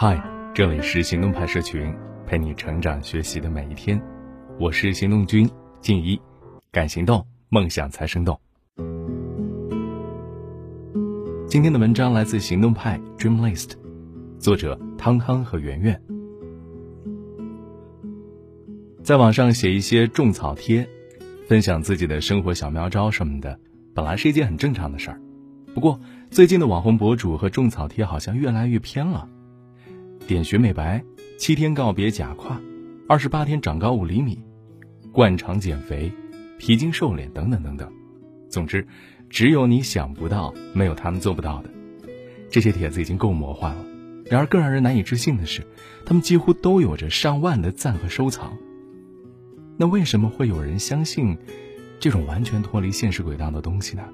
[0.00, 0.22] 嗨，
[0.54, 1.92] 这里是行动派社群，
[2.24, 4.00] 陪你成长学习的每一天。
[4.56, 6.16] 我是行动君静一，
[6.70, 8.38] 敢行动，梦想才生动。
[11.48, 13.72] 今天的文章来自行动派 Dream List，
[14.38, 16.00] 作者汤汤和圆圆。
[19.02, 20.88] 在网上写一些种草贴，
[21.48, 23.58] 分享自己的生活小妙招什么的，
[23.96, 25.20] 本来是一件很正常的事儿。
[25.74, 25.98] 不过
[26.30, 29.28] 最近的网红博主和种草贴好像越来越偏了，
[30.28, 31.02] 点穴美白、
[31.38, 32.60] 七天告别假胯、
[33.08, 34.38] 二十八天长高五厘米、
[35.10, 36.12] 灌肠减肥、
[36.58, 37.90] 皮筋瘦脸等等等等。
[38.50, 38.86] 总之，
[39.30, 41.70] 只有你想不到，没有他们做不到的。
[42.50, 43.82] 这些帖子已经够魔幻了，
[44.26, 45.66] 然而更让人难以置信的是，
[46.04, 48.54] 他们几乎都有着上万的赞和收藏。
[49.78, 51.38] 那为什么会有人相信
[51.98, 54.04] 这种完全脱离现实轨道的东西呢？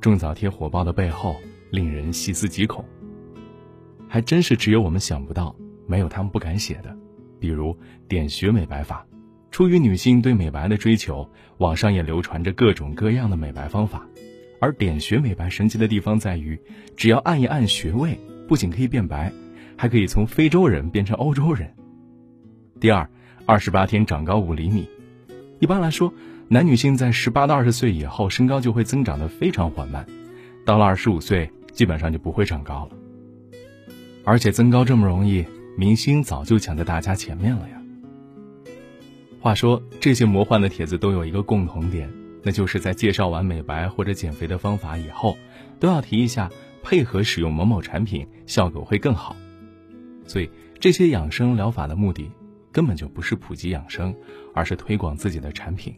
[0.00, 1.36] 种草贴火爆的背后，
[1.70, 2.82] 令人细思极恐。
[4.14, 5.56] 还真是只有我们想不到，
[5.88, 6.96] 没有他们不敢写的。
[7.40, 9.04] 比如点穴美白法，
[9.50, 14.06] 出于女性对美白的追求，网上也流传着各种各样的美白方法。
[14.60, 16.56] 而点穴美白神奇的地方在于，
[16.96, 19.32] 只要按一按穴位，不仅可以变白，
[19.76, 21.74] 还可以从非洲人变成欧洲人。
[22.78, 23.10] 第二。
[23.46, 24.88] 二十八天长高五厘米，
[25.58, 26.14] 一般来说，
[26.46, 30.06] 男女性在十八到二十岁以后，身高就会增长的非常缓慢，
[30.64, 33.03] 到了二十五岁，基本上就不会长高了。
[34.24, 35.44] 而且增高这么容易，
[35.76, 37.80] 明星早就抢在大家前面了呀。
[39.40, 42.10] 话说，这些魔幻的帖子都有一个共同点，
[42.42, 45.36] 那就是在介绍完美白或者减肥的方法以后，
[45.78, 46.50] 都要提一下
[46.82, 49.36] 配合使用某某产品，效果会更好。
[50.26, 50.50] 所以，
[50.80, 52.30] 这些养生疗法的目的。
[52.72, 54.12] 根本就不是普及养生，
[54.52, 55.94] 而是推广自己的产品。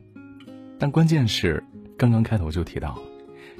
[0.78, 1.64] 但关键是，
[1.96, 2.98] 刚刚开头就提到，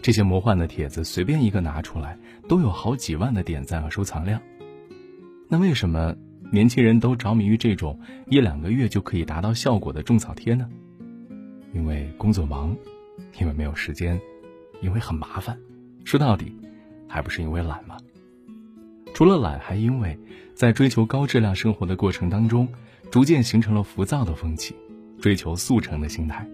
[0.03, 4.39] 这些魔幻的帖子随便一个拿出来，都有好几万的点赞和收藏量。
[5.48, 6.14] 那为什么
[6.52, 10.69] 年轻人都着迷于这种一两个月就可以达到效果的种草贴呢？
[11.72, 12.77] 因为工作忙，
[13.40, 14.20] 因为没有时间，
[14.80, 15.58] 因为很麻烦。
[16.05, 16.56] 说到底，
[17.08, 17.96] 还不是因为懒吗？
[19.14, 20.18] 除了懒，还因为
[20.55, 22.68] 在追求高质量生活的过程当中。
[23.08, 24.74] 逐渐形成了浮躁的风气，
[25.20, 26.45] 追求速成的心态。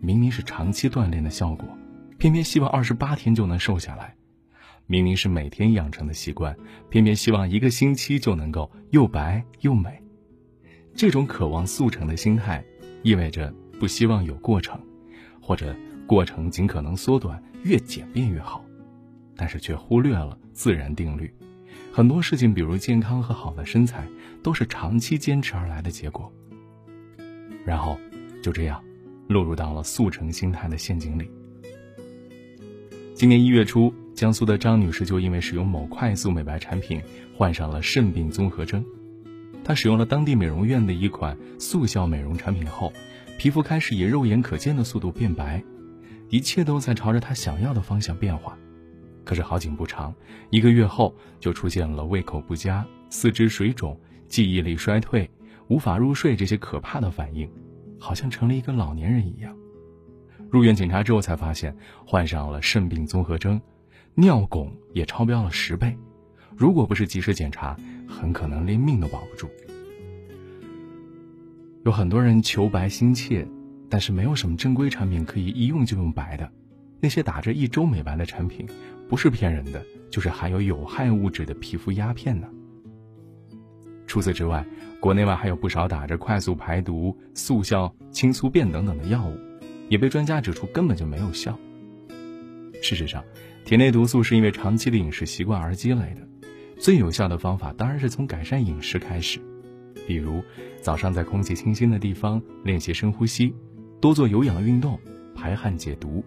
[0.00, 1.68] 明明是长期锻炼的效果，
[2.16, 4.14] 偏偏希望二十八天就能瘦下来；
[4.86, 6.54] 明明是每天养成的习惯，
[6.90, 10.02] 偏偏希望一个星期就能够又白又美。
[10.94, 12.64] 这种渴望速成的心态，
[13.02, 14.78] 意味着不希望有过程，
[15.40, 15.74] 或者
[16.06, 18.64] 过程尽可能缩短，越简便越好。
[19.36, 21.32] 但是却忽略了自然定律。
[21.92, 24.06] 很多事情，比如健康和好的身材，
[24.42, 26.32] 都是长期坚持而来的结果。
[27.64, 27.98] 然后，
[28.42, 28.80] 就这样，
[29.28, 31.28] 落入到了速成心态的陷阱里。
[33.14, 37.00] 今年一月初，江苏的张女士就因为使用某快速美白产品，
[37.32, 38.84] 患上了肾病综合征。
[39.62, 42.92] 她使用了当地美容院的一款速效美容产品后，
[43.38, 45.62] 皮肤开始以肉眼可见的速度变白，
[46.28, 48.58] 一切都在朝着她想要的方向变化。
[49.22, 50.12] 可是好景不长，
[50.50, 55.30] 一个月后就出现了胃口不佳、四肢水肿、记忆力衰退、
[55.68, 57.48] 无法入睡这些可怕的反应，
[57.96, 59.56] 好像成了一个老年人一样。
[60.54, 61.76] 入院检查之后才发现
[62.06, 63.60] 患上了肾病综合征，
[64.14, 65.98] 尿汞也超标了十倍。
[66.54, 67.76] 如果不是及时检查，
[68.06, 69.50] 很可能连命都保不住。
[71.84, 73.44] 有很多人求白心切，
[73.90, 76.48] 但是没有什么正规产品可以一用就用白的。
[77.00, 78.64] 那些打着一周美白的产品。
[79.08, 82.48] 不是骗人的，就是含有有害物质的皮肤鸦片呢。
[84.06, 84.64] 除此之外，
[85.00, 89.36] 国内外还有不少打着快速排毒、速效清宿便等等的药物，
[89.88, 91.58] 也被专家指出根本就没有效。
[92.82, 93.24] 事实上，
[93.64, 96.20] 体内毒素是因为长期的饮食习惯而积累的。
[96.78, 99.40] 最有效的方法当然是从改善饮食开始，
[100.06, 100.42] 比如
[100.82, 103.54] 早上在空气清新的地方练习深呼吸，
[104.00, 104.98] 多做有氧运动，
[105.34, 106.22] 排汗解毒。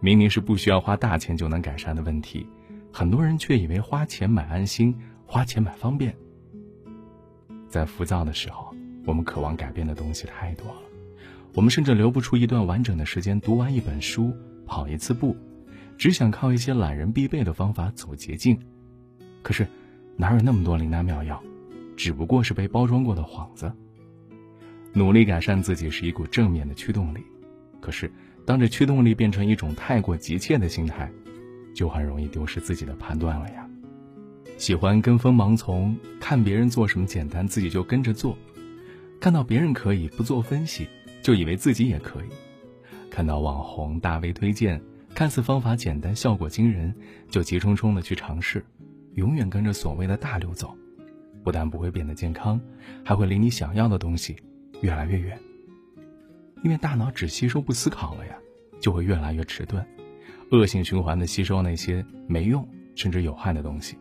[0.00, 2.46] 明明是不需要花大钱就能改善的问题，
[2.92, 4.94] 很多人却以为花钱买安心，
[5.24, 6.14] 花钱买方便。
[7.68, 8.74] 在浮躁的时候，
[9.06, 10.82] 我们渴望改变的东西太多了，
[11.54, 14.32] 我们甚至留不出一段完整的时间读完一本书、
[14.66, 15.36] 跑一次步，
[15.96, 18.58] 只想靠一些懒人必备的方法走捷径。
[19.42, 19.66] 可是，
[20.16, 21.42] 哪有那么多灵丹妙药？
[21.96, 23.72] 只不过是被包装过的幌子。
[24.92, 27.20] 努力改善自己是一股正面的驱动力，
[27.80, 28.10] 可是。
[28.44, 31.08] 当这驱动力变成一种太过急切的心态，
[31.72, 33.64] 就很容易丢失自己的判断了呀。
[34.58, 38.36] 喜欢跟风盲从，看别人做什么简单，自己就跟着做；
[39.20, 40.88] 看到别人可以不做分析，
[41.22, 42.28] 就以为自己也可以；
[43.08, 44.82] 看到网红大 V 推荐，
[45.14, 46.92] 看似方法简单、效果惊人，
[47.30, 48.60] 就急冲冲的去尝试；
[49.14, 50.76] 永远跟着所谓的大流走，
[51.44, 52.60] 不但不会变得健康，
[53.04, 54.36] 还会离你想要的东西
[54.80, 55.38] 越来越远。
[56.64, 58.36] 因为大脑只吸收不思考了呀，
[58.80, 59.84] 就会越来越迟钝，
[60.50, 63.96] 恶性循环的吸收那些没用甚至有害的东西。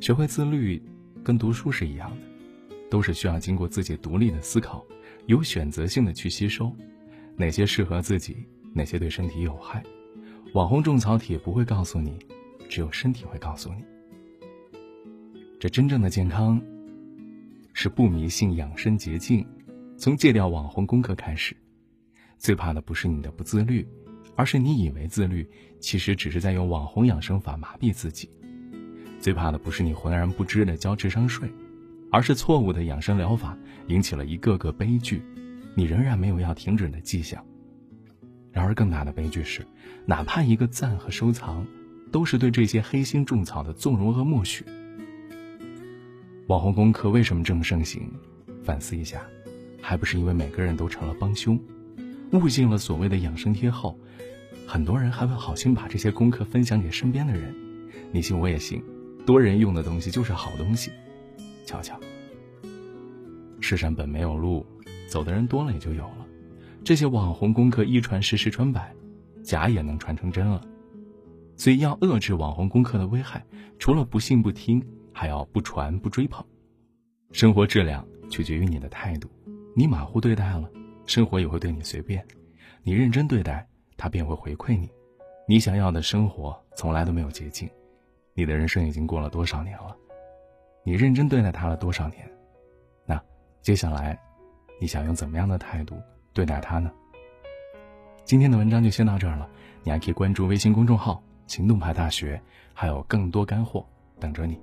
[0.00, 0.82] 学会自律，
[1.22, 4.84] 跟读书是一样的，都是需要经过自己独立的思考，
[5.26, 6.74] 有选择性的去吸收，
[7.36, 8.36] 哪些适合自己，
[8.72, 9.82] 哪些对身体有害。
[10.54, 12.18] 网红种草帖不会告诉你，
[12.68, 13.84] 只有身体会告诉你。
[15.58, 16.60] 这真正的健康，
[17.72, 19.46] 是不迷信养生捷径。
[19.96, 21.54] 从戒掉网红功课开始，
[22.38, 23.86] 最怕的不是你的不自律，
[24.34, 25.46] 而是你以为自律，
[25.78, 28.30] 其实只是在用网红养生法麻痹自己。
[29.20, 31.46] 最怕的不是你浑然不知的交智商税，
[32.10, 35.22] 而是错误的养生疗法引起了一个个悲剧，
[35.74, 37.44] 你仍然没有要停止的迹象。
[38.52, 39.64] 然而更大的悲剧是，
[40.06, 41.66] 哪怕一个赞和收藏，
[42.10, 44.64] 都是对这些黑心种草的纵容和默许。
[46.48, 48.02] 网红功课为什么这么盛行？
[48.64, 49.22] 反思一下。
[49.82, 51.58] 还不是因为每个人都成了帮凶，
[52.32, 53.98] 悟尽了所谓的养生贴后，
[54.66, 57.54] 很多人还会好心把这些功课分享给身边的人。
[58.12, 58.82] 你信我也信，
[59.24, 60.90] 多人用的东西就是好东西。
[61.70, 61.96] 瞧瞧，
[63.60, 64.66] 世上本没有路，
[65.08, 66.26] 走的人多了也就有了。
[66.82, 68.92] 这些网红功课一传十，十传百，
[69.44, 70.60] 假也能传成真了。
[71.56, 73.46] 所以要遏制网红功课的危害，
[73.78, 76.44] 除了不信不听，还要不传不追捧。
[77.30, 79.30] 生活质量取决于你的态度。
[79.76, 80.68] 你马虎对待了，
[81.06, 82.20] 生活也会对你随便；
[82.82, 83.64] 你认真对待，
[83.96, 84.90] 他便会回馈你。
[85.46, 87.70] 你想要的生活从来都没有捷径。
[88.34, 89.96] 你的人生已经过了多少年了？
[90.82, 92.30] 你认真对待他了多少年？
[93.04, 93.20] 那
[93.60, 94.18] 接下来，
[94.80, 96.00] 你想用怎么样的态度
[96.32, 96.90] 对待他呢？
[98.24, 99.48] 今天的文章就先到这儿了。
[99.82, 102.40] 你还可以关注微信公众号“行动派大学”，
[102.74, 103.84] 还有更多干货
[104.18, 104.60] 等着你。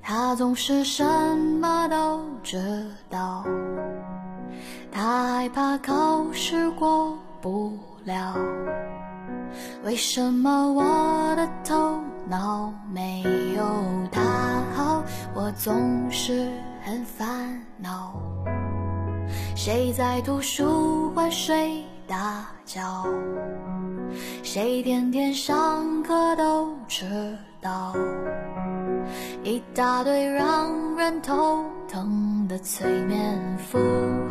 [0.00, 1.04] 他总是什
[1.60, 3.44] 么都知道，
[4.92, 8.36] 他害怕考试过不了。
[9.84, 10.82] 为什么我
[11.36, 13.22] 的头脑没
[13.56, 13.64] 有
[14.10, 14.22] 他
[14.74, 15.02] 好？
[15.34, 16.50] 我总是
[16.82, 18.20] 很烦恼。
[19.54, 23.06] 谁在图书馆睡大觉？
[24.42, 27.94] 谁天天上课都迟到？
[29.44, 33.78] 一大堆让人头疼的催眠符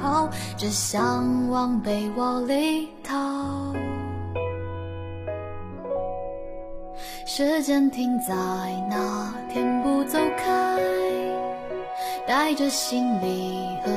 [0.02, 3.67] 号，只想往被窝里逃。
[7.38, 8.34] 时间停在
[8.90, 10.76] 那天不走开，
[12.26, 13.92] 带着行李和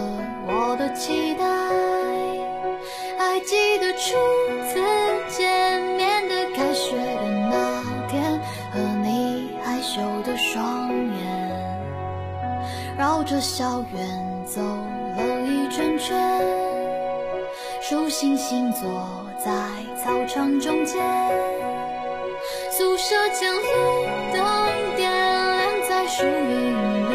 [0.47, 1.47] 我的期待，
[3.17, 4.15] 还记得初
[4.69, 4.79] 次
[5.31, 8.39] 见面的开学的那天，
[8.75, 11.81] 和你害羞的双眼。
[12.99, 16.45] 绕着校园走了一圈圈，
[17.81, 19.51] 数星星坐在
[19.97, 21.03] 操场中间，
[22.81, 23.61] 宿舍前路
[24.33, 24.43] 灯
[24.97, 26.31] 点亮在树荫
[27.11, 27.15] 里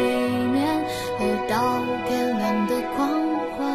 [0.52, 0.64] 面，
[1.18, 3.10] 喝到天亮的狂
[3.50, 3.66] 欢。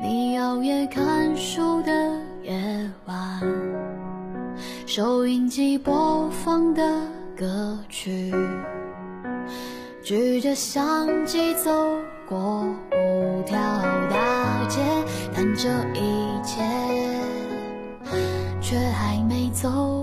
[0.00, 1.92] 你熬夜看书的
[2.42, 2.60] 夜
[3.06, 3.40] 晚，
[4.84, 6.82] 收音机播放的。
[7.36, 8.34] 歌曲，
[10.02, 11.70] 举着相机走
[12.28, 13.56] 过五条
[14.10, 14.80] 大街，
[15.32, 16.60] 但这一切
[19.60, 19.97] 走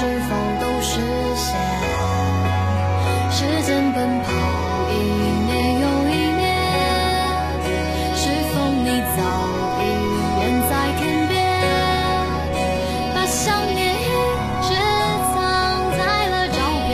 [0.00, 0.98] 是否都实
[1.36, 1.46] 现？
[3.30, 4.32] 时间奔跑，
[4.88, 4.92] 一
[5.44, 6.42] 年又一年。
[8.16, 9.20] 是否你早
[9.82, 9.84] 已
[10.40, 11.36] 远在天边？
[13.14, 14.08] 把想念一
[14.62, 14.68] 直
[15.34, 15.36] 藏
[15.98, 16.90] 在了照片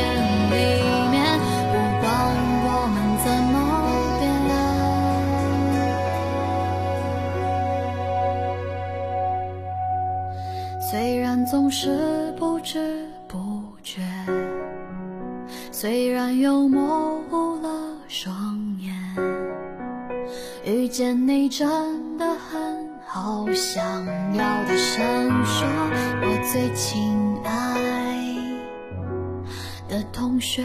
[0.50, 0.52] 里
[1.12, 1.14] 面，
[1.70, 2.04] 不管
[2.66, 3.54] 我们怎么
[4.18, 4.26] 变。
[10.80, 12.55] 虽然总是不。
[12.66, 14.02] 知不觉，
[15.70, 17.70] 虽然又模糊了
[18.08, 18.92] 双眼，
[20.64, 21.28] 遇见。
[21.28, 24.04] 你真的很好，想
[24.35, 25.64] 要大声说，
[26.23, 28.35] 我最亲爱
[29.88, 30.64] 的同学。